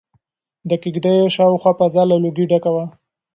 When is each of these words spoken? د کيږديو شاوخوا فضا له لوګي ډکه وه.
د 0.69 0.71
کيږديو 0.83 1.33
شاوخوا 1.35 1.71
فضا 1.79 2.03
له 2.09 2.15
لوګي 2.23 2.45
ډکه 2.51 2.71
وه. 2.75 2.85